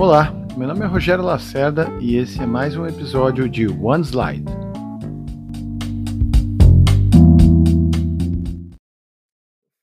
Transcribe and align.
Olá, 0.00 0.32
meu 0.56 0.66
nome 0.66 0.82
é 0.82 0.86
Rogério 0.86 1.22
Lacerda 1.22 1.86
e 2.00 2.16
esse 2.16 2.40
é 2.40 2.46
mais 2.46 2.74
um 2.74 2.86
episódio 2.86 3.46
de 3.46 3.68
One 3.68 4.02
Slide. 4.02 4.44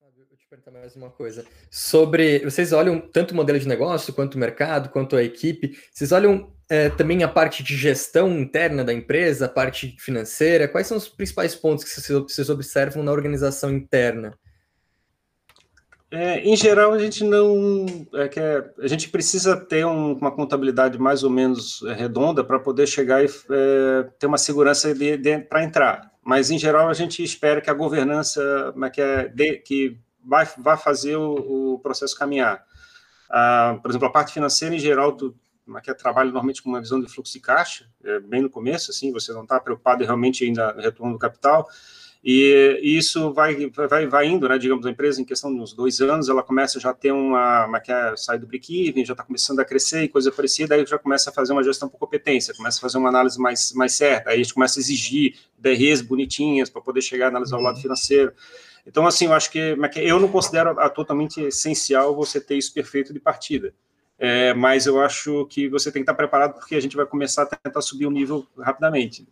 Vou 0.02 0.36
te 0.36 0.48
perguntar 0.50 0.72
mais 0.72 0.96
uma 0.96 1.12
coisa. 1.12 1.46
Sobre. 1.70 2.40
Vocês 2.40 2.74
olham 2.74 3.00
tanto 3.00 3.34
o 3.34 3.36
modelo 3.36 3.60
de 3.60 3.68
negócio, 3.68 4.12
quanto 4.12 4.34
o 4.34 4.40
mercado, 4.40 4.90
quanto 4.90 5.16
a 5.16 5.22
equipe. 5.22 5.78
Vocês 5.94 6.12
olham 6.12 6.52
é, 6.68 6.90
também 6.90 7.22
a 7.22 7.28
parte 7.28 7.62
de 7.62 7.78
gestão 7.78 8.40
interna 8.40 8.84
da 8.84 8.92
empresa, 8.92 9.46
a 9.46 9.50
parte 9.50 9.96
financeira. 10.00 10.68
Quais 10.68 10.88
são 10.88 10.98
os 10.98 11.08
principais 11.08 11.54
pontos 11.54 11.84
que 11.84 11.92
vocês 11.92 12.50
observam 12.50 13.04
na 13.04 13.12
organização 13.12 13.72
interna? 13.72 14.36
É, 16.10 16.40
em 16.40 16.56
geral, 16.56 16.94
a 16.94 17.00
gente 17.00 17.24
não. 17.24 17.86
É 18.14 18.30
que 18.30 18.40
é, 18.40 18.64
a 18.80 18.88
gente 18.88 19.10
precisa 19.10 19.58
ter 19.58 19.86
um, 19.86 20.14
uma 20.14 20.32
contabilidade 20.32 20.98
mais 20.98 21.22
ou 21.22 21.30
menos 21.30 21.84
é, 21.84 21.94
redonda 21.94 22.44
para 22.46 22.60
poder 22.60 22.88
chegar 22.88 23.24
e 23.24 23.28
é, 23.28 24.04
ter 24.18 24.26
uma 24.26 24.38
segurança 24.38 24.88
para 25.50 25.64
entrar. 25.64 26.12
Mas, 26.24 26.50
em 26.50 26.58
geral, 26.58 26.88
a 26.90 26.94
gente 26.94 27.22
espera 27.22 27.60
que 27.62 27.70
a 27.70 27.74
governança 27.74 28.42
é 28.82 28.90
que, 28.90 29.02
é, 29.02 29.28
de, 29.28 29.58
que 29.58 29.98
vai, 30.24 30.48
vai 30.58 30.78
fazer 30.78 31.18
o, 31.18 31.74
o 31.74 31.80
processo 31.80 32.18
caminhar. 32.18 32.64
Ah, 33.30 33.78
por 33.82 33.92
exemplo, 33.92 34.08
a 34.08 34.12
parte 34.12 34.34
financeira, 34.34 34.76
em 34.76 34.80
geral, 34.80 35.12
do, 35.12 35.36
que 35.84 35.92
é 35.92 35.96
normalmente 36.24 36.64
com 36.64 36.70
uma 36.70 36.80
visão 36.80 37.02
de 37.02 37.12
fluxo 37.12 37.34
de 37.34 37.42
caixa, 37.42 37.86
bem 38.26 38.42
no 38.42 38.50
começo, 38.50 38.92
assim, 38.92 39.12
você 39.12 39.34
não 39.34 39.44
está 39.44 39.60
preocupado 39.60 40.04
realmente 40.06 40.46
ainda 40.46 40.74
no 40.74 40.82
retorno 40.82 41.14
do 41.14 41.20
capital. 41.20 41.68
E, 42.24 42.80
isso 42.84 43.32
vai, 43.34 43.70
vai, 43.70 44.08
vai 44.08 44.28
indo, 44.28 44.48
né? 44.50 44.58
Digamos, 44.58 44.86
a 44.86 44.90
empresa 44.90 45.22
em 45.22 45.26
questão 45.26 45.54
de 45.54 45.60
uns 45.60 45.74
dois 45.74 46.02
anos, 46.02 46.30
ela 46.30 46.44
começa 46.44 46.80
já 46.80 46.90
a 46.90 46.94
ter 46.94 47.12
uma, 47.12 47.66
uma 47.66 47.80
que 47.80 47.92
é, 47.92 48.16
sai 48.18 48.38
do 48.38 48.48
break-even, 48.48 49.06
já 49.06 49.14
está 49.14 49.24
começando 49.24 49.60
a 49.60 49.66
crescer 49.66 50.04
e 50.04 50.08
coisa 50.08 50.32
parecida, 50.32 50.76
aí 50.76 50.86
já 50.86 50.98
começa 50.98 51.30
a 51.30 51.34
fazer 51.34 51.54
uma 51.54 51.64
gestão 51.64 51.88
por 51.88 51.98
competência, 51.98 52.54
começa 52.54 52.80
a 52.80 52.82
fazer 52.82 52.98
uma 52.98 53.10
análise 53.10 53.40
mais, 53.40 53.72
mais 53.74 53.94
certa, 53.94 54.32
aí 54.32 54.40
a 54.40 54.44
gente 54.44 54.54
começa 54.54 54.80
a 54.80 54.82
exigir 54.82 55.36
DREs 55.58 56.02
bonitinhas 56.02 56.70
para 56.70 56.82
poder 56.82 57.02
chegar 57.02 57.26
a 57.26 57.30
analisar 57.30 57.58
o 57.58 57.62
lado 57.62 57.80
financeiro. 57.80 58.34
Então, 58.86 59.06
assim, 59.06 59.26
eu 59.26 59.34
acho 59.34 59.52
que 59.52 59.78
eu 59.98 60.20
não 60.20 60.30
considero 60.30 60.76
totalmente 60.92 61.42
essencial 61.42 62.16
você 62.16 62.40
ter 62.40 62.56
isso 62.56 62.74
perfeito 62.74 63.14
de 63.14 63.20
partida. 63.20 63.74
É, 64.20 64.54
mas 64.54 64.88
eu 64.88 65.00
acho 65.00 65.46
que 65.46 65.70
você 65.70 65.92
tem 65.92 66.02
que 66.02 66.10
estar 66.10 66.16
preparado 66.16 66.56
porque 66.56 66.74
a 66.74 66.80
gente 66.80 66.96
vai 66.96 67.06
começar 67.06 67.44
a 67.44 67.46
tentar 67.46 67.82
subir 67.82 68.08
o 68.08 68.12
nível 68.12 68.48
rapidamente. 68.58 69.28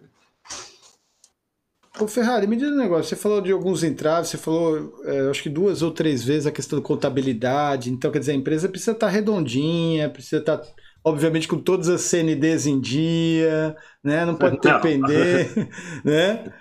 Ô 2.00 2.08
Ferrari, 2.08 2.46
me 2.46 2.58
diz 2.58 2.70
um 2.70 2.76
negócio. 2.76 3.06
Você 3.06 3.16
falou 3.16 3.40
de 3.40 3.52
alguns 3.52 3.84
entraves, 3.84 4.30
você 4.30 4.38
falou, 4.38 5.02
é, 5.06 5.30
acho 5.30 5.42
que 5.42 5.50
duas 5.50 5.82
ou 5.82 5.92
três 5.92 6.24
vezes 6.24 6.46
a 6.46 6.52
questão 6.52 6.80
da 6.80 6.86
contabilidade. 6.86 7.90
Então, 7.90 8.12
quer 8.12 8.20
dizer, 8.20 8.34
a 8.34 8.36
empresa 8.36 8.68
precisa 8.68 8.92
estar 8.92 9.08
redondinha, 9.08 10.10
precisa 10.10 10.38
estar, 10.38 10.62
obviamente, 11.04 11.48
com 11.48 11.58
todas 11.58 11.88
as 11.88 12.02
CNDs 12.02 12.68
em 12.68 12.80
dia, 12.80 13.76
né? 14.04 14.26
Não 14.26 14.36
pode 14.36 14.60
não. 14.64 14.82
pender, 14.82 15.70
né? 16.04 16.52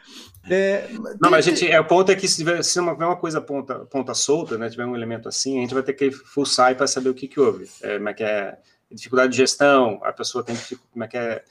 É, 0.48 0.88
não, 1.20 1.30
mas 1.30 1.46
a 1.46 1.50
gente, 1.50 1.66
é, 1.66 1.80
o 1.80 1.84
ponto 1.86 2.12
é 2.12 2.14
que 2.14 2.28
se 2.28 2.36
tiver 2.36 2.62
se 2.62 2.78
uma, 2.78 2.92
uma 2.92 3.16
coisa 3.16 3.40
ponta, 3.40 3.76
ponta 3.86 4.12
solta, 4.12 4.58
né, 4.58 4.68
tiver 4.68 4.84
um 4.84 4.94
elemento 4.94 5.26
assim, 5.26 5.56
a 5.56 5.60
gente 5.62 5.72
vai 5.72 5.82
ter 5.82 5.94
que 5.94 6.10
fuçar 6.10 6.74
para 6.76 6.86
saber 6.86 7.08
o 7.08 7.14
que, 7.14 7.26
que 7.26 7.40
houve. 7.40 7.66
É, 7.82 7.96
como 7.96 8.10
é 8.10 8.14
que 8.14 8.22
é 8.22 8.58
dificuldade 8.90 9.32
de 9.32 9.38
gestão, 9.38 10.00
a 10.04 10.12
pessoa 10.12 10.44
tem 10.44 10.54
que, 10.54 10.76
como 10.92 11.02
é 11.02 11.08
que 11.08 11.16
é 11.16 11.42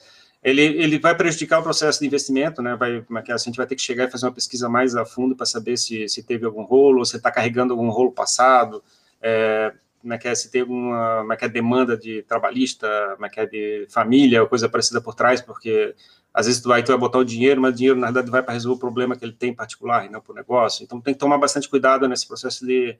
ele, 0.44 0.62
ele 0.62 0.98
vai 0.98 1.16
prejudicar 1.16 1.58
o 1.58 1.62
processo 1.62 2.00
de 2.00 2.06
investimento, 2.06 2.60
né? 2.60 2.76
Vai, 2.76 3.00
como 3.00 3.18
é 3.18 3.22
que 3.22 3.32
é? 3.32 3.34
a 3.34 3.38
gente 3.38 3.56
vai 3.56 3.66
ter 3.66 3.74
que 3.74 3.80
chegar 3.80 4.04
e 4.04 4.10
fazer 4.10 4.26
uma 4.26 4.32
pesquisa 4.32 4.68
mais 4.68 4.94
a 4.94 5.06
fundo 5.06 5.34
para 5.34 5.46
saber 5.46 5.78
se, 5.78 6.06
se 6.06 6.22
teve 6.22 6.44
algum 6.44 6.62
rolo, 6.64 7.02
se 7.06 7.16
está 7.16 7.30
carregando 7.30 7.72
algum 7.72 7.88
rolo 7.88 8.12
passado, 8.12 8.84
é, 9.22 9.72
como 10.02 10.12
é 10.12 10.18
que 10.18 10.28
é, 10.28 10.34
se 10.34 10.50
tem 10.50 10.60
alguma 10.60 11.20
como 11.20 11.32
é 11.32 11.36
que 11.36 11.46
é, 11.46 11.48
demanda 11.48 11.96
de 11.96 12.22
trabalhista, 12.24 12.86
como 13.14 13.24
é 13.24 13.30
que 13.30 13.40
é, 13.40 13.46
de 13.46 13.86
família, 13.88 14.42
ou 14.42 14.46
coisa 14.46 14.68
parecida 14.68 15.00
por 15.00 15.14
trás, 15.14 15.40
porque 15.40 15.94
às 16.34 16.44
vezes 16.44 16.60
tu 16.60 16.68
vai, 16.68 16.82
tu 16.82 16.88
vai 16.88 16.98
botar 16.98 17.18
o 17.18 17.24
dinheiro, 17.24 17.62
mas 17.62 17.72
o 17.72 17.76
dinheiro, 17.76 17.98
na 17.98 18.08
verdade, 18.08 18.30
vai 18.30 18.42
para 18.42 18.52
resolver 18.52 18.76
o 18.76 18.80
problema 18.80 19.16
que 19.16 19.24
ele 19.24 19.32
tem 19.32 19.50
em 19.50 19.54
particular, 19.54 20.04
e 20.04 20.10
não 20.10 20.20
para 20.20 20.32
o 20.32 20.34
negócio. 20.34 20.84
Então, 20.84 21.00
tem 21.00 21.14
que 21.14 21.20
tomar 21.20 21.38
bastante 21.38 21.70
cuidado 21.70 22.06
nesse 22.06 22.28
processo 22.28 22.66
de 22.66 22.98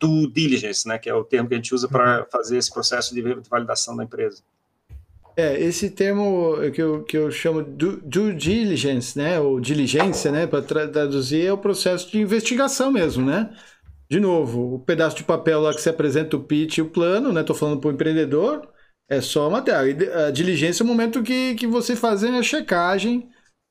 due 0.00 0.26
diligence, 0.26 0.88
né, 0.88 0.98
que 0.98 1.08
é 1.08 1.14
o 1.14 1.22
termo 1.22 1.48
que 1.48 1.54
a 1.54 1.56
gente 1.56 1.72
usa 1.72 1.86
para 1.86 2.20
uhum. 2.20 2.26
fazer 2.32 2.56
esse 2.56 2.72
processo 2.72 3.14
de 3.14 3.22
validação 3.48 3.96
da 3.96 4.02
empresa. 4.02 4.42
É, 5.36 5.60
esse 5.60 5.90
termo 5.90 6.56
que 6.74 6.82
eu, 6.82 7.04
que 7.04 7.16
eu 7.16 7.30
chamo 7.30 7.62
due, 7.62 8.34
diligence, 8.34 9.16
né, 9.16 9.40
ou 9.40 9.60
diligência, 9.60 10.30
né, 10.30 10.46
para 10.46 10.62
traduzir, 10.62 11.46
é 11.46 11.52
o 11.52 11.58
processo 11.58 12.10
de 12.10 12.20
investigação 12.20 12.90
mesmo, 12.90 13.24
né? 13.24 13.50
De 14.10 14.18
novo, 14.18 14.74
o 14.74 14.78
pedaço 14.80 15.16
de 15.16 15.24
papel 15.24 15.60
lá 15.60 15.72
que 15.72 15.80
você 15.80 15.90
apresenta 15.90 16.36
o 16.36 16.42
pitch 16.42 16.78
e 16.78 16.82
o 16.82 16.90
plano, 16.90 17.32
né? 17.32 17.44
Tô 17.44 17.54
falando 17.54 17.80
para 17.80 17.90
o 17.90 17.92
empreendedor, 17.92 18.68
é 19.08 19.20
só 19.20 19.48
matéria. 19.48 20.26
A 20.26 20.30
diligência 20.30 20.82
é 20.82 20.84
o 20.84 20.88
momento 20.88 21.22
que, 21.22 21.54
que 21.54 21.66
você 21.66 21.94
faz 21.94 22.24
a 22.24 22.42
checagem 22.42 23.28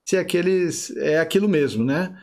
se 0.07 0.17
aqueles 0.17 0.95
é 0.97 1.19
aquilo 1.19 1.47
mesmo, 1.47 1.83
né? 1.83 2.17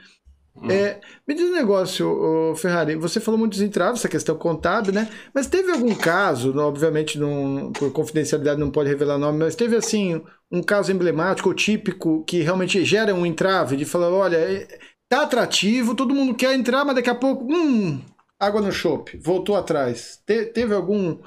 Hum. 0.63 0.71
É, 0.71 1.01
me 1.29 1.35
diz 1.35 1.51
um 1.51 1.55
negócio, 1.55 2.55
Ferrari, 2.57 2.97
você 2.97 3.21
falou 3.21 3.39
muito 3.39 3.53
dos 3.53 3.61
entraves, 3.61 4.01
essa 4.01 4.09
questão 4.09 4.37
contábil, 4.37 4.93
né? 4.93 5.09
Mas 5.35 5.47
teve 5.47 5.71
algum 5.71 5.95
caso, 5.95 6.57
obviamente 6.59 7.19
não, 7.19 7.73
por 7.73 7.93
confidencialidade 7.93 8.59
não 8.59 8.71
pode 8.71 8.89
revelar 8.89 9.19
nome, 9.19 9.39
mas 9.39 9.55
teve 9.55 9.77
assim 9.77 10.23
um 10.51 10.63
caso 10.63 10.91
emblemático 10.91 11.49
ou 11.49 11.55
típico 11.55 12.25
que 12.25 12.41
realmente 12.41 12.85
gera 12.85 13.15
um 13.15 13.27
entrave 13.27 13.77
de 13.77 13.85
falar, 13.85 14.11
olha, 14.11 14.37
é, 14.37 14.67
tá 15.09 15.23
atrativo, 15.23 15.95
todo 15.95 16.15
mundo 16.15 16.35
quer 16.35 16.55
entrar, 16.55 16.85
mas 16.85 16.95
daqui 16.95 17.11
a 17.11 17.15
pouco, 17.15 17.45
hum, 17.45 18.01
água 18.41 18.61
no 18.63 18.73
chope, 18.73 19.19
voltou 19.19 19.57
atrás. 19.57 20.23
Te, 20.27 20.47
teve 20.47 20.75
algum 20.75 21.19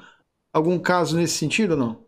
algum 0.52 0.78
caso 0.78 1.16
nesse 1.16 1.34
sentido 1.34 1.72
ou 1.72 1.76
não? 1.76 2.04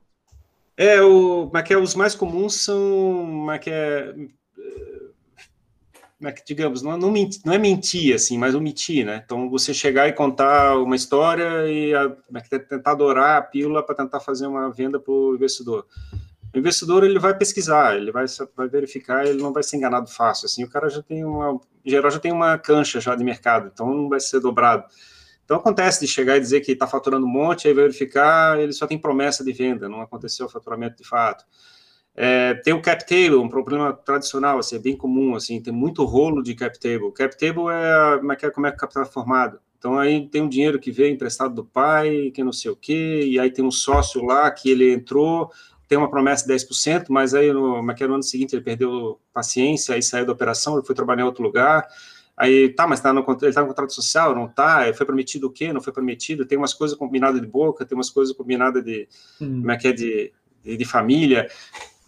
É, 0.77 1.01
o, 1.03 1.51
mas 1.53 1.63
é 1.63 1.67
que 1.67 1.75
é, 1.75 1.79
os 1.79 1.95
mais 1.95 2.15
comuns 2.15 2.55
são, 2.57 3.25
mas 3.25 3.57
é 3.57 3.59
que 3.59 3.71
é 3.71 4.15
digamos, 6.47 6.83
não, 6.83 6.97
não, 6.97 7.11
mentir, 7.11 7.41
não, 7.45 7.53
é 7.53 7.59
mentir, 7.59 8.15
assim, 8.15 8.39
mas 8.39 8.55
omitir, 8.55 9.05
né? 9.05 9.23
Então, 9.25 9.51
você 9.51 9.75
chegar 9.75 10.09
e 10.09 10.13
contar 10.13 10.79
uma 10.79 10.95
história 10.95 11.69
e 11.69 11.95
a, 11.95 12.15
é 12.35 12.59
tentar 12.59 12.93
adorar 12.93 13.39
a 13.39 13.43
pílula 13.43 13.83
para 13.83 13.95
tentar 13.95 14.21
fazer 14.21 14.47
uma 14.47 14.71
venda 14.71 15.01
para 15.01 15.13
o 15.13 15.35
investidor. 15.35 15.87
O 16.55 16.59
investidor, 16.59 17.03
ele 17.03 17.19
vai 17.19 17.37
pesquisar, 17.37 17.97
ele 17.97 18.13
vai, 18.13 18.27
vai 18.55 18.69
verificar, 18.69 19.27
ele 19.27 19.43
não 19.43 19.53
vai 19.53 19.63
ser 19.63 19.77
enganado 19.77 20.09
fácil, 20.09 20.47
assim, 20.47 20.63
o 20.65 20.69
cara 20.69 20.89
já 20.89 21.03
tem 21.03 21.25
uma, 21.25 21.59
em 21.85 21.91
geral, 21.91 22.11
já 22.11 22.19
tem 22.19 22.31
uma 22.31 22.59
cancha 22.59 23.01
já 23.01 23.15
de 23.17 23.25
mercado, 23.25 23.71
então 23.73 23.87
não 23.87 24.09
vai 24.09 24.21
ser 24.21 24.39
dobrado. 24.39 24.85
Então, 25.45 25.57
acontece 25.57 26.01
de 26.01 26.07
chegar 26.07 26.37
e 26.37 26.41
dizer 26.41 26.61
que 26.61 26.73
está 26.73 26.87
faturando 26.87 27.27
um 27.27 27.29
monte, 27.29 27.67
aí 27.67 27.75
verificar, 27.75 28.61
ele 28.61 28.73
só 28.73 28.87
tem 28.87 28.99
promessa 28.99 29.43
de 29.43 29.53
venda, 29.53 29.89
não 29.89 30.01
aconteceu 30.01 30.47
o 30.47 30.49
faturamento 30.49 31.03
de 31.03 31.09
fato. 31.09 31.45
É, 32.15 32.55
tem 32.55 32.75
o 32.75 32.83
cap 32.83 33.07
table, 33.07 33.37
um 33.37 33.49
problema 33.49 33.93
tradicional, 33.93 34.59
assim, 34.59 34.77
é 34.77 34.79
bem 34.79 34.97
comum, 34.97 35.35
assim, 35.35 35.61
tem 35.63 35.73
muito 35.73 36.05
rolo 36.05 36.43
de 36.43 36.55
cap 36.55 36.79
table. 36.79 37.11
Cap 37.13 37.37
table 37.39 37.65
é 37.71 38.19
como 38.19 38.33
é 38.33 38.37
que, 38.37 38.47
é, 38.47 38.51
como 38.51 38.67
é 38.67 38.71
que 38.71 38.77
o 38.77 38.81
capital 38.81 39.03
é 39.03 39.07
formado. 39.07 39.59
Então 39.79 39.99
aí 39.99 40.29
tem 40.29 40.43
um 40.43 40.49
dinheiro 40.49 40.79
que 40.79 40.93
veio 40.93 41.13
emprestado 41.13 41.55
do 41.55 41.65
pai, 41.65 42.31
que 42.33 42.45
não 42.45 42.53
sei 42.53 42.71
o 42.71 42.77
quê, 42.77 43.25
e 43.27 43.39
aí 43.39 43.51
tem 43.51 43.65
um 43.65 43.71
sócio 43.71 44.25
lá 44.25 44.49
que 44.51 44.71
ele 44.71 44.93
entrou, 44.93 45.51
tem 45.89 45.99
uma 45.99 46.09
promessa 46.09 46.47
de 46.47 46.55
10%, 46.55 47.07
mas 47.09 47.35
aí 47.35 47.53
no, 47.53 47.79
é 47.79 48.07
no 48.07 48.15
ano 48.15 48.23
seguinte 48.23 48.55
ele 48.55 48.63
perdeu 48.63 49.19
paciência, 49.33 49.95
aí 49.95 50.03
saiu 50.03 50.25
da 50.25 50.33
operação, 50.33 50.75
ele 50.75 50.87
foi 50.87 50.95
trabalhar 50.95 51.23
em 51.23 51.27
outro 51.27 51.43
lugar. 51.43 51.87
Aí, 52.37 52.71
tá, 52.71 52.87
mas 52.87 53.01
tá 53.01 53.13
no, 53.13 53.25
ele 53.29 53.49
está 53.49 53.61
no 53.61 53.69
contrato 53.69 53.93
social, 53.93 54.35
não 54.35 54.49
tá? 54.49 54.93
Foi 54.95 55.05
prometido 55.05 55.49
o 55.49 55.51
quê? 55.51 55.73
Não 55.73 55.81
foi 55.81 55.93
prometido? 55.93 56.47
Tem 56.47 56.57
umas 56.57 56.73
coisas 56.73 56.97
combinadas 56.97 57.41
de 57.41 57.47
boca, 57.47 57.85
tem 57.85 57.97
umas 57.97 58.09
coisas 58.09 58.35
combinadas 58.35 58.85
de, 58.85 59.09
hum. 59.41 59.61
como 59.61 59.71
é 59.71 59.77
que 59.77 59.89
é, 59.89 59.93
de, 59.93 60.33
de, 60.63 60.77
de 60.77 60.85
família 60.85 61.49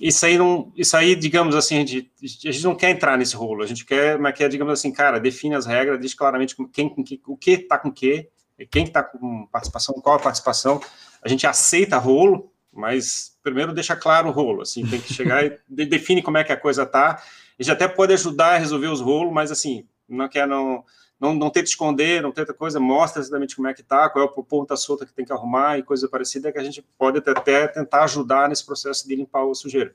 isso 0.06 0.26
aí 0.26 0.37
não, 0.37 0.70
isso 0.76 0.94
aí, 0.98 1.16
digamos 1.16 1.54
assim, 1.54 1.76
a 1.76 1.78
gente, 1.78 2.12
a 2.22 2.53
gente 2.53 2.62
não 2.62 2.75
quer 2.75 2.91
entrar 2.91 3.16
nesse 3.16 3.34
rolo, 3.34 3.62
a 3.62 3.66
gente 3.66 3.87
quer, 3.87 4.19
mas 4.19 4.37
quer, 4.37 4.50
digamos 4.50 4.75
assim, 4.75 4.92
cara, 4.92 5.19
define 5.19 5.54
as 5.54 5.65
regras, 5.65 5.98
diz 5.98 6.12
claramente 6.12 6.54
quem, 6.70 6.94
quem 6.94 7.22
o 7.26 7.34
que 7.38 7.53
está 7.53 7.78
com 7.78 7.88
o 7.88 7.92
que, 7.92 8.28
quem 8.70 8.84
está 8.84 9.02
com 9.02 9.46
participação, 9.46 9.94
qual 10.02 10.17
a 10.17 10.20
participação, 10.20 10.79
a 11.23 11.29
gente 11.29 11.46
aceita 11.46 11.96
rolo, 11.96 12.52
mas 12.70 13.38
primeiro 13.43 13.73
deixa 13.73 13.96
claro 13.96 14.29
o 14.29 14.31
rolo, 14.31 14.61
assim, 14.61 14.87
tem 14.87 15.00
que 15.00 15.11
chegar 15.11 15.43
e 15.43 15.58
define 15.87 16.20
como 16.20 16.37
é 16.37 16.44
que 16.44 16.52
a 16.52 16.61
coisa 16.61 16.84
tá, 16.84 17.23
a 17.58 17.62
gente 17.62 17.73
até 17.73 17.88
pode 17.88 18.12
ajudar 18.12 18.56
a 18.56 18.58
resolver 18.58 18.88
os 18.88 19.00
rolos, 19.00 19.32
mas 19.32 19.50
assim, 19.50 19.87
não 20.06 20.29
quer 20.29 20.46
não 20.46 20.84
não, 21.20 21.34
não 21.34 21.50
tenta 21.50 21.69
esconder, 21.69 22.22
não 22.22 22.32
tenta 22.32 22.52
coisa, 22.52 22.81
mostra 22.81 23.22
exatamente 23.22 23.56
como 23.56 23.69
é 23.69 23.75
que 23.75 23.82
tá, 23.82 24.08
qual 24.11 24.25
é 24.25 24.28
o 24.28 24.43
ponta 24.43 24.76
solta 24.76 25.06
que 25.06 25.12
tem 25.12 25.25
que 25.25 25.32
arrumar 25.32 25.78
e 25.78 25.82
coisa 25.82 26.08
parecida, 26.08 26.52
que 26.52 26.58
a 26.58 26.64
gente 26.64 26.84
pode 26.99 27.19
até 27.19 27.69
tentar 27.69 28.05
ajudar 28.05 28.49
nesse 28.49 28.64
processo 28.64 29.06
de 29.06 29.14
limpar 29.14 29.44
o 29.44 29.55
sujeira. 29.55 29.94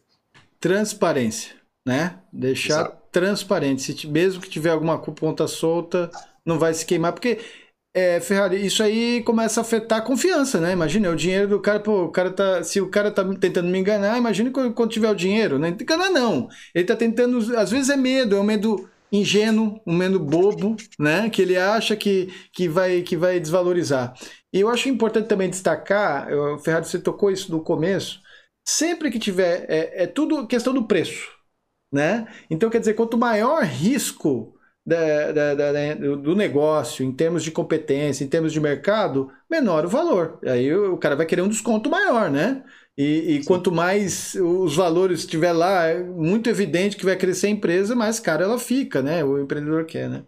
Transparência, 0.59 1.55
né? 1.85 2.19
Deixar 2.31 2.81
Exato. 2.81 2.97
transparente. 3.11 4.07
Mesmo 4.07 4.41
que 4.41 4.49
tiver 4.49 4.71
alguma 4.71 4.97
ponta 4.99 5.47
solta, 5.47 6.09
não 6.45 6.57
vai 6.57 6.73
se 6.73 6.85
queimar, 6.85 7.13
porque 7.13 7.39
é, 7.93 8.19
Ferrari, 8.19 8.63
isso 8.63 8.83
aí 8.83 9.23
começa 9.23 9.59
a 9.59 9.63
afetar 9.63 9.97
a 9.99 10.01
confiança, 10.01 10.59
né? 10.59 10.71
Imagina, 10.71 11.09
o 11.09 11.15
dinheiro 11.15 11.47
do 11.47 11.59
cara, 11.59 11.79
pô, 11.79 12.03
o 12.03 12.11
cara 12.11 12.31
tá. 12.31 12.63
Se 12.63 12.79
o 12.79 12.87
cara 12.87 13.11
tá 13.11 13.23
tentando 13.35 13.67
me 13.67 13.79
enganar, 13.79 14.17
imagine 14.17 14.51
quando, 14.51 14.73
quando 14.73 14.91
tiver 14.91 15.09
o 15.09 15.15
dinheiro, 15.15 15.57
né? 15.57 15.69
Enganar 15.69 16.09
não. 16.09 16.47
Ele 16.73 16.85
tá 16.85 16.95
tentando. 16.95 17.37
Às 17.57 17.71
vezes 17.71 17.89
é 17.89 17.97
medo, 17.97 18.35
é 18.35 18.39
um 18.39 18.43
medo 18.43 18.87
ingênuo, 19.11 19.81
um 19.85 19.95
menos 19.95 20.21
bobo, 20.21 20.75
né? 20.99 21.29
Que 21.29 21.41
ele 21.41 21.57
acha 21.57 21.95
que, 21.95 22.27
que, 22.53 22.67
vai, 22.67 23.01
que 23.01 23.17
vai 23.17 23.39
desvalorizar. 23.39 24.13
E 24.53 24.59
eu 24.59 24.69
acho 24.69 24.89
importante 24.89 25.27
também 25.27 25.49
destacar, 25.49 26.31
o 26.31 26.59
Ferrari, 26.59 26.85
você 26.85 26.99
tocou 26.99 27.31
isso 27.31 27.51
no 27.51 27.63
começo, 27.63 28.19
sempre 28.67 29.11
que 29.11 29.19
tiver, 29.19 29.65
é, 29.69 30.03
é 30.03 30.07
tudo 30.07 30.47
questão 30.47 30.73
do 30.73 30.85
preço, 30.87 31.27
né? 31.91 32.27
Então, 32.49 32.69
quer 32.69 32.79
dizer, 32.79 32.93
quanto 32.93 33.17
maior 33.17 33.63
risco 33.63 34.53
da, 34.85 35.31
da, 35.31 35.55
da, 35.55 35.93
do 36.15 36.35
negócio, 36.35 37.05
em 37.05 37.11
termos 37.11 37.43
de 37.43 37.51
competência, 37.51 38.23
em 38.23 38.27
termos 38.27 38.51
de 38.51 38.59
mercado, 38.59 39.31
menor 39.49 39.85
o 39.85 39.89
valor. 39.89 40.39
Aí 40.43 40.73
o 40.75 40.97
cara 40.97 41.15
vai 41.15 41.25
querer 41.25 41.43
um 41.43 41.49
desconto 41.49 41.89
maior, 41.89 42.29
né? 42.31 42.63
E, 42.97 43.35
e 43.35 43.45
quanto 43.45 43.71
mais 43.71 44.35
os 44.35 44.75
valores 44.75 45.21
estiver 45.21 45.53
lá, 45.53 45.85
é 45.85 46.03
muito 46.03 46.49
evidente 46.49 46.97
que 46.97 47.05
vai 47.05 47.15
crescer 47.15 47.47
a 47.47 47.51
empresa, 47.51 47.95
mais 47.95 48.19
cara 48.19 48.43
ela 48.43 48.59
fica, 48.59 49.01
né? 49.01 49.23
O 49.23 49.39
empreendedor 49.39 49.85
quer, 49.85 50.09
né? 50.09 50.23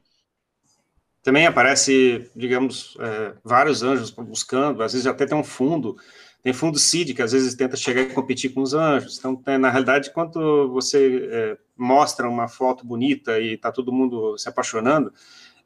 Também 1.22 1.46
aparece, 1.46 2.30
digamos, 2.36 2.98
é, 3.00 3.34
vários 3.44 3.84
anjos 3.84 4.10
buscando, 4.10 4.82
às 4.82 4.94
vezes 4.94 5.06
até 5.06 5.26
tem 5.26 5.38
um 5.38 5.44
fundo, 5.44 5.96
tem 6.42 6.52
fundo 6.52 6.80
seed 6.80 7.14
que 7.14 7.22
às 7.22 7.32
vezes 7.32 7.54
tenta 7.54 7.78
chegar 7.78 8.02
e 8.02 8.14
competir 8.14 8.52
com 8.54 8.62
os 8.62 8.74
anjos. 8.74 9.20
Então, 9.20 9.40
na 9.60 9.70
realidade, 9.70 10.12
quando 10.12 10.72
você 10.72 11.30
é, 11.32 11.58
mostra 11.78 12.28
uma 12.28 12.48
foto 12.48 12.86
bonita 12.86 13.40
e 13.40 13.54
está 13.54 13.72
todo 13.72 13.94
mundo 13.94 14.36
se 14.38 14.50
apaixonando, 14.50 15.14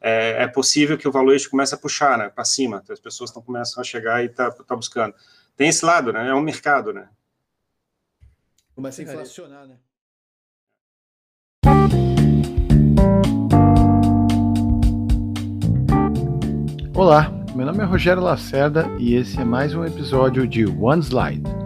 é, 0.07 0.44
é, 0.44 0.48
possível 0.48 0.98
que 0.98 1.07
o 1.07 1.12
valuation 1.12 1.50
comece 1.50 1.74
a 1.74 1.78
puxar, 1.78 2.16
né, 2.18 2.30
para 2.30 2.46
cima. 2.46 2.80
Então, 2.84 2.94
as 2.94 3.00
pessoas 3.00 3.31
estão 3.31 3.42
começam 3.42 3.81
a 3.81 3.84
chegar 3.84 4.24
e 4.24 4.30
tá, 4.30 4.52
tá 4.52 4.75
buscando 4.75 5.16
tem 5.56 5.69
esse 5.69 5.86
lado, 5.86 6.12
né? 6.12 6.28
É 6.28 6.34
um 6.34 6.42
mercado, 6.42 6.94
né? 6.94 7.07
Começa 8.75 9.02
a 9.02 9.04
inflacionar, 9.04 9.66
né? 9.68 9.78
Olá, 16.94 17.31
meu 17.56 17.66
nome 17.66 17.80
é 17.80 17.86
Rogério 17.86 18.22
Lacerda 18.22 18.86
e 19.00 19.16
esse 19.16 19.40
é 19.40 19.44
mais 19.44 19.74
um 19.74 19.84
episódio 19.86 20.48
de 20.48 20.66
One 20.66 21.02
Slide 21.02 21.65